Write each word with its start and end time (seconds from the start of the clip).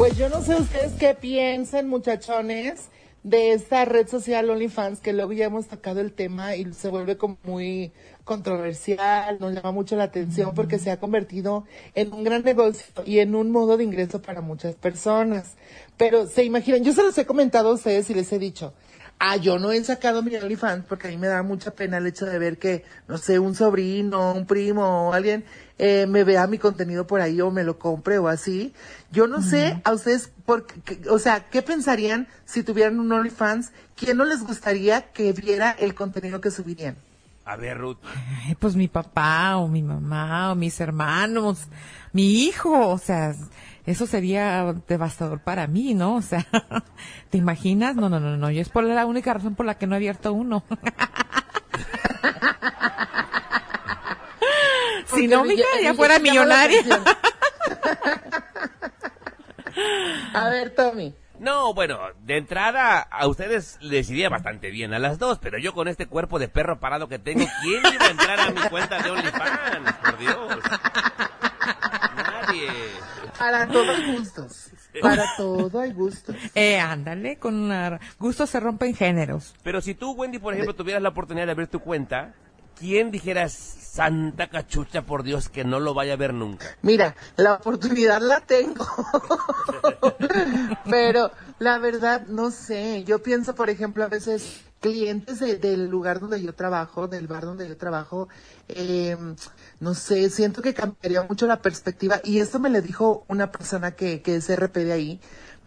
Pues 0.00 0.16
yo 0.16 0.30
no 0.30 0.40
sé 0.40 0.56
ustedes 0.56 0.92
qué 0.98 1.14
piensen, 1.14 1.86
muchachones, 1.86 2.88
de 3.22 3.52
esta 3.52 3.84
red 3.84 4.08
social 4.08 4.48
OnlyFans, 4.48 5.00
que 5.00 5.12
luego 5.12 5.34
ya 5.34 5.44
hemos 5.44 5.68
tocado 5.68 6.00
el 6.00 6.14
tema 6.14 6.56
y 6.56 6.72
se 6.72 6.88
vuelve 6.88 7.18
como 7.18 7.36
muy 7.42 7.92
controversial, 8.24 9.36
nos 9.40 9.52
llama 9.52 9.72
mucho 9.72 9.96
la 9.96 10.04
atención 10.04 10.54
porque 10.54 10.78
se 10.78 10.90
ha 10.90 10.98
convertido 10.98 11.66
en 11.94 12.14
un 12.14 12.24
gran 12.24 12.42
negocio 12.44 12.86
y 13.04 13.18
en 13.18 13.34
un 13.34 13.50
modo 13.50 13.76
de 13.76 13.84
ingreso 13.84 14.22
para 14.22 14.40
muchas 14.40 14.74
personas. 14.74 15.56
Pero 15.98 16.26
se 16.26 16.44
imaginan, 16.44 16.82
yo 16.82 16.94
se 16.94 17.02
los 17.02 17.18
he 17.18 17.26
comentado 17.26 17.68
a 17.68 17.74
ustedes 17.74 18.08
y 18.08 18.14
les 18.14 18.32
he 18.32 18.38
dicho, 18.38 18.72
Ah, 19.22 19.36
yo 19.36 19.58
no 19.58 19.70
he 19.70 19.84
sacado 19.84 20.22
mi 20.22 20.34
OnlyFans 20.34 20.86
porque 20.86 21.08
a 21.08 21.10
mí 21.10 21.18
me 21.18 21.26
da 21.26 21.42
mucha 21.42 21.72
pena 21.72 21.98
el 21.98 22.06
hecho 22.06 22.24
de 22.24 22.38
ver 22.38 22.56
que, 22.56 22.84
no 23.06 23.18
sé, 23.18 23.38
un 23.38 23.54
sobrino, 23.54 24.32
un 24.32 24.46
primo 24.46 25.10
o 25.10 25.12
alguien 25.12 25.44
eh, 25.82 26.04
me 26.06 26.24
vea 26.24 26.46
mi 26.46 26.58
contenido 26.58 27.06
por 27.06 27.22
ahí 27.22 27.40
o 27.40 27.50
me 27.50 27.64
lo 27.64 27.78
compre 27.78 28.18
o 28.18 28.28
así. 28.28 28.74
Yo 29.10 29.26
no 29.26 29.40
sé 29.40 29.80
a 29.84 29.92
ustedes, 29.92 30.30
por, 30.44 30.66
qué- 30.66 31.00
o 31.08 31.18
sea, 31.18 31.48
¿qué 31.48 31.62
pensarían 31.62 32.28
si 32.44 32.62
tuvieran 32.62 33.00
un 33.00 33.10
OnlyFans? 33.10 33.72
¿Quién 33.96 34.18
no 34.18 34.26
les 34.26 34.42
gustaría 34.42 35.10
que 35.12 35.32
viera 35.32 35.70
el 35.70 35.94
contenido 35.94 36.40
que 36.42 36.50
subirían? 36.50 36.96
A 37.46 37.56
ver, 37.56 37.78
Ruth. 37.78 37.96
Ay, 38.46 38.54
pues 38.56 38.76
mi 38.76 38.88
papá 38.88 39.56
o 39.56 39.68
mi 39.68 39.82
mamá 39.82 40.52
o 40.52 40.54
mis 40.54 40.78
hermanos, 40.80 41.66
mi 42.12 42.44
hijo, 42.44 42.88
o 42.90 42.98
sea, 42.98 43.34
eso 43.86 44.06
sería 44.06 44.74
devastador 44.86 45.40
para 45.40 45.66
mí, 45.66 45.94
¿no? 45.94 46.16
O 46.16 46.22
sea, 46.22 46.46
¿te 47.30 47.38
imaginas? 47.38 47.96
No, 47.96 48.10
no, 48.10 48.20
no, 48.20 48.36
no, 48.36 48.50
yo 48.50 48.60
es 48.60 48.68
por 48.68 48.84
la 48.84 49.06
única 49.06 49.32
razón 49.32 49.54
por 49.54 49.64
la 49.64 49.78
que 49.78 49.86
no 49.86 49.94
he 49.94 49.96
abierto 49.96 50.34
uno. 50.34 50.62
si 55.20 55.28
no, 55.28 55.44
mija, 55.44 55.64
ya 55.82 55.94
fuera 55.94 56.18
millonaria. 56.18 56.82
A 60.34 60.48
ver, 60.48 60.74
Tommy. 60.74 61.14
No, 61.38 61.72
bueno, 61.72 61.98
de 62.22 62.36
entrada 62.36 63.00
a 63.00 63.26
ustedes 63.26 63.78
les 63.80 64.10
iría 64.10 64.28
bastante 64.28 64.70
bien 64.70 64.92
a 64.92 64.98
las 64.98 65.18
dos, 65.18 65.38
pero 65.38 65.58
yo 65.58 65.72
con 65.72 65.88
este 65.88 66.06
cuerpo 66.06 66.38
de 66.38 66.48
perro 66.48 66.78
parado 66.80 67.08
que 67.08 67.18
tengo, 67.18 67.46
¿quién 67.62 67.82
iba 67.94 68.04
a 68.04 68.10
entrar 68.10 68.40
a 68.40 68.50
mi 68.50 68.60
cuenta 68.68 69.02
de 69.02 69.10
OnlyFans? 69.10 69.92
Por 70.04 70.18
Dios. 70.18 70.58
Nadie. 72.14 72.68
Para 73.38 73.66
todo 73.66 73.90
hay 73.90 74.16
gustos. 74.16 74.70
Para 75.00 75.24
todo 75.38 75.80
hay 75.80 75.92
gustos. 75.92 76.36
Eh, 76.54 76.78
ándale, 76.78 77.38
con 77.38 77.54
una... 77.54 77.98
gusto 78.18 78.46
se 78.46 78.60
rompen 78.60 78.94
géneros. 78.94 79.54
Pero 79.62 79.80
si 79.80 79.94
tú, 79.94 80.12
Wendy, 80.12 80.38
por 80.38 80.52
ejemplo, 80.52 80.74
tuvieras 80.74 81.02
la 81.02 81.08
oportunidad 81.08 81.46
de 81.46 81.54
ver 81.54 81.68
tu 81.68 81.80
cuenta, 81.80 82.34
¿quién 82.80 83.12
dijeras, 83.12 83.52
santa 83.52 84.48
cachucha, 84.48 85.02
por 85.02 85.22
Dios, 85.22 85.48
que 85.48 85.64
no 85.64 85.78
lo 85.78 85.94
vaya 85.94 86.14
a 86.14 86.16
ver 86.16 86.34
nunca? 86.34 86.66
Mira, 86.82 87.14
la 87.36 87.54
oportunidad 87.54 88.20
la 88.20 88.40
tengo. 88.40 88.84
Pero 90.90 91.30
la 91.58 91.78
verdad, 91.78 92.26
no 92.26 92.50
sé. 92.50 93.04
Yo 93.04 93.22
pienso, 93.22 93.54
por 93.54 93.70
ejemplo, 93.70 94.04
a 94.04 94.08
veces 94.08 94.62
clientes 94.80 95.40
de- 95.40 95.56
del 95.58 95.88
lugar 95.88 96.20
donde 96.20 96.40
yo 96.42 96.54
trabajo, 96.54 97.06
del 97.06 97.26
bar 97.26 97.44
donde 97.44 97.68
yo 97.68 97.76
trabajo, 97.76 98.28
eh, 98.68 99.16
no 99.78 99.94
sé, 99.94 100.30
siento 100.30 100.62
que 100.62 100.72
cambiaría 100.72 101.22
mucho 101.22 101.46
la 101.46 101.60
perspectiva. 101.60 102.20
Y 102.24 102.40
esto 102.40 102.58
me 102.58 102.70
lo 102.70 102.80
dijo 102.80 103.24
una 103.28 103.50
persona 103.52 103.92
que, 103.92 104.22
que 104.22 104.36
es 104.36 104.48
RP 104.48 104.84
de 104.84 104.92
ahí. 104.92 105.20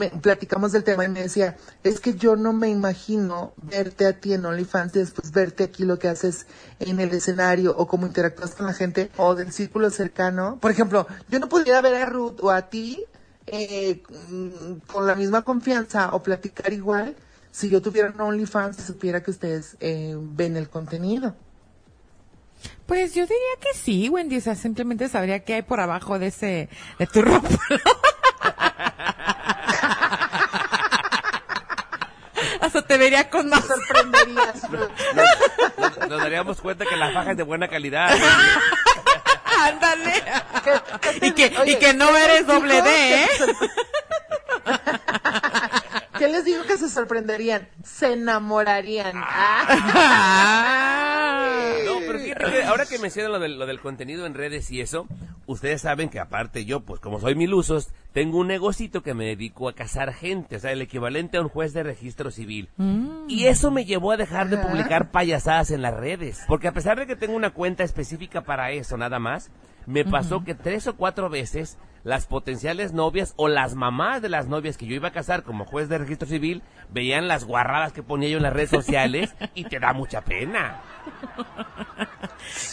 Me, 0.00 0.08
platicamos 0.08 0.72
del 0.72 0.82
tema 0.82 1.04
y 1.04 1.08
me 1.08 1.20
decía, 1.20 1.58
es 1.84 2.00
que 2.00 2.14
yo 2.14 2.34
no 2.34 2.54
me 2.54 2.70
imagino 2.70 3.52
verte 3.56 4.06
a 4.06 4.18
ti 4.18 4.32
en 4.32 4.46
OnlyFans 4.46 4.96
y 4.96 5.00
después 5.00 5.30
verte 5.30 5.64
aquí 5.64 5.84
lo 5.84 5.98
que 5.98 6.08
haces 6.08 6.46
en 6.78 7.00
el 7.00 7.10
escenario 7.10 7.76
o 7.76 7.86
cómo 7.86 8.06
interactúas 8.06 8.54
con 8.54 8.66
la 8.66 8.72
gente 8.72 9.10
o 9.18 9.34
del 9.34 9.52
círculo 9.52 9.90
cercano. 9.90 10.58
Por 10.58 10.70
ejemplo, 10.70 11.06
yo 11.28 11.38
no 11.38 11.50
pudiera 11.50 11.82
ver 11.82 11.96
a 11.96 12.06
Ruth 12.06 12.40
o 12.40 12.50
a 12.50 12.70
ti 12.70 13.04
eh, 13.46 14.02
mm, 14.30 14.86
con 14.90 15.06
la 15.06 15.14
misma 15.14 15.42
confianza 15.42 16.14
o 16.14 16.22
platicar 16.22 16.72
igual 16.72 17.14
si 17.50 17.68
yo 17.68 17.82
tuviera 17.82 18.10
un 18.10 18.20
OnlyFans 18.20 18.78
y 18.78 18.82
supiera 18.82 19.22
que 19.22 19.30
ustedes 19.30 19.76
eh, 19.80 20.16
ven 20.18 20.56
el 20.56 20.70
contenido. 20.70 21.34
Pues 22.86 23.14
yo 23.14 23.22
diría 23.22 23.36
que 23.60 23.78
sí, 23.78 24.08
Wendy, 24.08 24.36
o 24.36 24.40
sea, 24.40 24.54
simplemente 24.54 25.08
sabría 25.08 25.44
qué 25.44 25.54
hay 25.54 25.62
por 25.62 25.80
abajo 25.80 26.18
de 26.18 26.28
ese, 26.28 26.68
de 26.98 27.06
tu 27.06 27.22
ropa. 27.22 27.48
Hasta 32.60 32.82
te 32.82 32.98
vería 32.98 33.28
con 33.30 33.48
más. 33.48 33.64
Sorprenderías. 33.64 34.62
Nos, 34.70 34.88
nos- 35.98 36.08
nos 36.08 36.20
daríamos 36.22 36.60
cuenta 36.60 36.84
que 36.84 36.96
la 36.96 37.10
faja 37.12 37.30
es 37.32 37.36
de 37.36 37.42
buena 37.42 37.68
calidad. 37.68 38.10
Ándale. 39.60 40.22
¿Qué- 40.64 40.80
qué 41.20 41.26
Y 41.26 41.32
que, 41.32 41.58
oye, 41.58 41.72
y 41.72 41.76
que 41.76 41.94
no 41.94 42.06
¿qué 42.08 42.12
les 42.12 42.24
eres 42.24 42.46
doble? 42.46 42.82
D, 42.82 43.24
¿eh? 43.24 43.28
¿Qué 46.18 46.28
les 46.28 46.44
digo 46.44 46.64
que 46.64 46.76
se 46.78 46.88
sorprenderían? 46.88 47.68
Se 47.84 48.12
enamorarían. 48.12 49.12
Ah. 49.16 51.06
Que 52.40 52.62
ahora 52.64 52.86
que 52.86 52.98
mencionan 52.98 53.32
lo 53.32 53.38
del, 53.38 53.58
lo 53.58 53.66
del 53.66 53.80
contenido 53.80 54.26
en 54.26 54.34
redes 54.34 54.70
y 54.70 54.80
eso, 54.80 55.06
ustedes 55.46 55.82
saben 55.82 56.08
que 56.08 56.20
aparte 56.20 56.64
yo, 56.64 56.80
pues 56.80 57.00
como 57.00 57.20
soy 57.20 57.34
mil 57.34 57.52
usos, 57.54 57.88
tengo 58.12 58.38
un 58.38 58.48
negocito 58.48 59.02
que 59.02 59.14
me 59.14 59.24
dedico 59.24 59.68
a 59.68 59.74
cazar 59.74 60.12
gente, 60.12 60.56
o 60.56 60.58
sea, 60.58 60.72
el 60.72 60.82
equivalente 60.82 61.36
a 61.36 61.42
un 61.42 61.48
juez 61.48 61.72
de 61.72 61.82
registro 61.82 62.30
civil. 62.30 62.68
Y 63.28 63.46
eso 63.46 63.70
me 63.70 63.84
llevó 63.84 64.12
a 64.12 64.16
dejar 64.16 64.48
de 64.48 64.58
publicar 64.58 65.10
payasadas 65.10 65.70
en 65.70 65.82
las 65.82 65.94
redes, 65.94 66.42
porque 66.48 66.68
a 66.68 66.72
pesar 66.72 66.98
de 66.98 67.06
que 67.06 67.16
tengo 67.16 67.34
una 67.34 67.50
cuenta 67.50 67.84
específica 67.84 68.42
para 68.42 68.70
eso, 68.72 68.96
nada 68.96 69.18
más, 69.18 69.50
me 69.86 70.04
pasó 70.04 70.44
que 70.44 70.54
tres 70.54 70.86
o 70.86 70.96
cuatro 70.96 71.28
veces 71.28 71.78
las 72.04 72.26
potenciales 72.26 72.92
novias 72.92 73.34
o 73.36 73.48
las 73.48 73.74
mamás 73.74 74.22
de 74.22 74.28
las 74.28 74.48
novias 74.48 74.76
que 74.76 74.86
yo 74.86 74.94
iba 74.94 75.08
a 75.08 75.12
casar 75.12 75.42
como 75.42 75.64
juez 75.64 75.88
de 75.88 75.98
registro 75.98 76.28
civil 76.28 76.62
veían 76.90 77.28
las 77.28 77.44
guarradas 77.44 77.92
que 77.92 78.02
ponía 78.02 78.28
yo 78.28 78.38
en 78.38 78.42
las 78.42 78.52
redes 78.52 78.70
sociales 78.70 79.34
y 79.54 79.64
te 79.64 79.78
da 79.78 79.92
mucha 79.92 80.22
pena. 80.22 80.80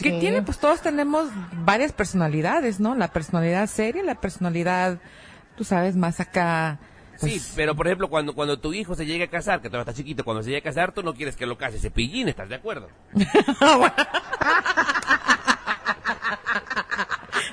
Que 0.02 0.12
Sí. 0.12 0.20
tiene, 0.20 0.42
pues 0.42 0.58
todos 0.60 0.82
tenemos 0.82 1.30
varias 1.64 1.92
personalidades, 1.92 2.80
¿no? 2.80 2.96
La 2.96 3.08
personalidad 3.10 3.68
seria, 3.68 4.04
la 4.04 4.16
personalidad, 4.16 5.00
tú 5.56 5.64
sabes, 5.64 5.96
más 5.96 6.20
acá. 6.20 6.78
pues, 7.20 7.34
Sí, 7.34 7.52
pero 7.56 7.76
por 7.76 7.88
ejemplo, 7.88 8.10
cuando, 8.10 8.34
cuando 8.36 8.60
tu 8.60 8.74
hijo 8.74 8.94
se 8.96 9.06
llegue 9.06 9.24
a 9.26 9.30
casar, 9.30 9.62
que 9.62 9.70
todavía 9.70 9.90
está 9.92 9.94
chiquito, 9.98 10.24
cuando 10.24 10.44
se 10.44 10.50
llegue 10.50 10.60
a 10.60 10.64
casar, 10.64 10.92
tú 10.94 11.02
no 11.04 11.14
quieres 11.14 11.36
que 11.36 11.46
lo 11.46 11.58
case 11.58 11.80
cepillín, 11.80 12.28
¿estás 12.30 12.50
de 12.50 12.56
acuerdo? 12.56 12.90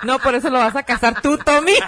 No, 0.04 0.19
por 0.19 0.34
eso 0.34 0.50
lo 0.50 0.59
vas 0.59 0.77
a 0.77 0.83
casar 0.83 1.22
tú, 1.22 1.38
Tommy. 1.38 1.72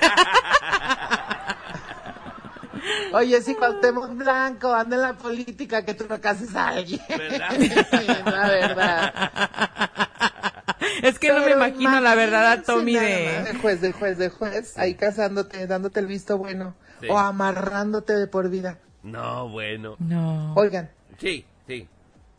Oye, 3.12 3.40
si 3.42 3.54
Cuauhtémoc 3.54 4.14
Blanco 4.16 4.72
anda 4.72 4.96
en 4.96 5.02
la 5.02 5.12
política, 5.14 5.84
que 5.84 5.92
tú 5.94 6.06
no 6.08 6.20
cases 6.20 6.54
a 6.56 6.68
alguien. 6.68 7.00
¿Verdad? 7.08 7.50
Sí, 7.58 8.06
la 8.24 8.48
verdad. 8.48 9.30
es 11.02 11.18
que 11.18 11.28
no 11.28 11.40
me 11.40 11.44
Pero 11.46 11.56
imagino 11.86 12.00
la 12.08 12.14
verdad 12.14 12.52
a 12.52 12.62
Tommy 12.62 12.94
de... 12.94 13.42
de 13.44 13.54
juez, 13.60 13.80
de 13.80 13.92
juez, 13.92 14.18
de 14.18 14.28
juez, 14.30 14.78
ahí 14.78 14.94
casándote, 14.94 15.66
dándote 15.66 16.00
el 16.00 16.06
visto 16.06 16.38
bueno, 16.38 16.74
Sí. 17.00 17.08
o 17.10 17.18
amarrándote 17.18 18.14
de 18.14 18.26
por 18.26 18.48
vida. 18.48 18.78
No, 19.02 19.48
bueno. 19.48 19.96
No. 19.98 20.54
Oigan, 20.54 20.90
Sí, 21.18 21.44
sí. 21.66 21.88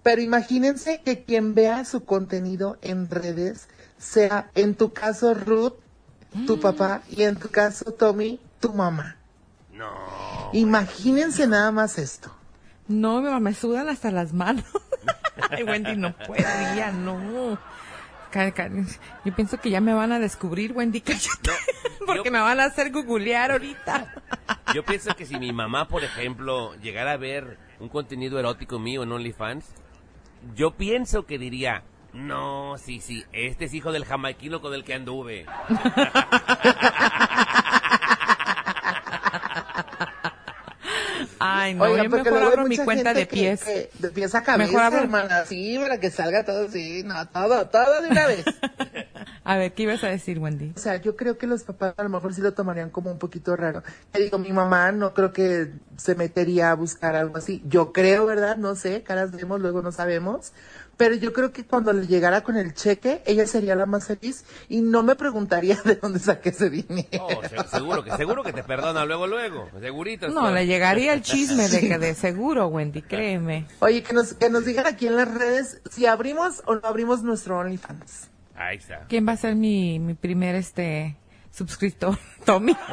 pero 0.03 0.21
imagínense 0.21 1.01
que 1.03 1.23
quien 1.23 1.53
vea 1.55 1.85
su 1.85 2.03
contenido 2.05 2.77
en 2.81 3.09
redes 3.09 3.67
sea, 3.97 4.49
en 4.55 4.75
tu 4.75 4.93
caso, 4.93 5.33
Ruth, 5.33 5.73
tu 6.45 6.59
papá, 6.59 7.01
y 7.09 7.23
en 7.23 7.35
tu 7.37 7.49
caso, 7.49 7.91
Tommy, 7.93 8.39
tu 8.59 8.73
mamá. 8.73 9.15
No. 9.73 9.91
Imagínense 10.53 11.47
nada 11.47 11.71
más 11.71 11.97
esto. 11.97 12.31
No, 12.87 13.21
me, 13.21 13.39
me 13.39 13.53
sudan 13.53 13.89
hasta 13.89 14.11
las 14.11 14.33
manos. 14.33 14.65
Ay, 15.51 15.63
Wendy, 15.63 15.95
no 15.95 16.15
podría, 16.17 16.91
no. 16.91 17.57
Yo 19.25 19.33
pienso 19.35 19.59
que 19.59 19.69
ya 19.69 19.81
me 19.81 19.93
van 19.93 20.11
a 20.11 20.19
descubrir, 20.19 20.71
Wendy, 20.73 21.01
cállate. 21.01 21.51
Porque 22.05 22.23
yo- 22.25 22.31
me 22.31 22.39
van 22.39 22.59
a 22.59 22.65
hacer 22.65 22.91
googlear 22.91 23.51
ahorita. 23.51 24.13
Yo 24.73 24.83
pienso 24.83 25.15
que 25.15 25.25
si 25.25 25.38
mi 25.39 25.51
mamá, 25.53 25.88
por 25.88 26.03
ejemplo, 26.03 26.75
llegara 26.81 27.13
a 27.13 27.17
ver 27.17 27.57
un 27.79 27.88
contenido 27.89 28.38
erótico 28.39 28.79
mío 28.79 29.03
en 29.03 29.12
OnlyFans, 29.13 29.65
yo 30.56 30.71
pienso 30.71 31.25
que 31.25 31.38
diría, 31.39 31.83
no, 32.13 32.77
sí, 32.77 33.00
sí, 33.00 33.23
este 33.31 33.65
es 33.65 33.73
hijo 33.73 33.91
del 33.94 34.03
jamaiquino 34.06 34.59
con 34.62 34.73
el 34.73 34.83
que 34.83 34.94
anduve. 34.94 35.45
Ay, 41.67 41.73
no, 41.73 41.83
Oigan, 41.83 42.03
yo 42.05 42.09
mejor 42.09 42.43
abro 42.43 42.65
mi 42.65 42.77
cuenta 42.77 43.13
de 43.13 43.27
que- 43.27 43.35
pies. 43.35 43.63
que- 43.63 43.89
de 43.99 44.09
pies 44.09 44.33
a 44.35 44.43
cabeza, 44.43 44.67
Mejor 44.71 44.83
abro- 44.85 44.99
hermana, 45.01 45.45
sí, 45.45 45.77
para 45.79 45.99
que 45.99 46.09
salga 46.11 46.43
todo 46.45 46.67
así, 46.67 47.03
no, 47.03 47.27
todo, 47.29 47.67
todo 47.67 48.01
de 48.01 48.09
una 48.09 48.27
vez. 48.27 48.45
A 49.49 49.55
ver, 49.57 49.73
¿qué 49.73 49.83
ibas 49.83 50.03
a 50.03 50.07
decir, 50.09 50.39
Wendy? 50.39 50.73
O 50.75 50.79
sea, 50.79 50.97
yo 50.97 51.15
creo 51.15 51.38
que 51.38 51.47
los 51.47 51.63
papás 51.63 51.94
a 51.95 52.03
lo 52.03 52.09
mejor 52.09 52.33
sí 52.33 52.41
lo 52.41 52.53
tomarían 52.53 52.89
como 52.89 53.09
un 53.11 53.17
poquito 53.17 53.55
raro. 53.55 53.81
Te 54.11 54.21
digo, 54.21 54.38
mi 54.39 54.51
mamá 54.51 54.91
no 54.91 55.13
creo 55.13 55.31
que 55.31 55.71
se 55.95 56.15
metería 56.15 56.71
a 56.71 56.75
buscar 56.75 57.15
algo 57.15 57.38
así. 57.38 57.63
Yo 57.65 57.94
creo, 57.94 58.25
¿verdad? 58.25 58.57
No 58.57 58.75
sé, 58.75 59.03
caras 59.03 59.31
vemos, 59.31 59.61
luego 59.61 59.81
no 59.81 59.94
sabemos. 59.94 60.51
Pero 60.97 61.15
yo 61.15 61.31
creo 61.31 61.53
que 61.53 61.63
cuando 61.63 61.94
le 61.94 62.07
llegara 62.07 62.41
con 62.41 62.57
el 62.57 62.73
cheque, 62.73 63.21
ella 63.25 63.47
sería 63.47 63.75
la 63.75 63.85
más 63.85 64.07
feliz 64.07 64.44
y 64.67 64.81
no 64.81 65.01
me 65.03 65.15
preguntaría 65.15 65.77
de 65.85 65.95
dónde 65.95 66.19
saqué 66.19 66.50
ese 66.50 66.69
dinero. 66.69 67.07
Oh, 67.21 67.41
se- 67.47 67.69
seguro 67.69 68.03
que 68.03 68.11
seguro 68.17 68.43
que 68.43 68.51
te 68.51 68.63
perdona 68.63 69.05
luego 69.05 69.27
luego, 69.27 69.69
segurito. 69.79 70.27
No, 70.27 70.51
le 70.51 70.65
llegaría 70.65 71.13
el 71.13 71.21
chisme 71.21 71.69
de 71.69 71.79
que 71.88 71.97
de 72.00 72.15
seguro, 72.15 72.67
Wendy, 72.67 73.01
créeme. 73.01 73.65
Oye, 73.79 74.03
que 74.03 74.13
nos, 74.13 74.33
que 74.33 74.50
nos 74.50 74.65
digan 74.65 74.88
aquí 74.88 75.07
en 75.07 75.15
las 75.15 75.33
redes 75.33 75.81
si 75.89 76.05
abrimos 76.05 76.63
o 76.65 76.75
no 76.75 76.81
abrimos 76.83 77.23
nuestro 77.23 77.59
OnlyFans. 77.59 78.29
Ahí 78.57 78.77
está. 78.77 79.06
¿Quién 79.07 79.27
va 79.27 79.33
a 79.33 79.38
ser 79.38 79.56
mi, 79.56 80.00
mi 80.00 80.15
primer 80.15 80.56
este 80.56 81.15
suscriptor? 81.51 82.18
Tommy. 82.45 82.75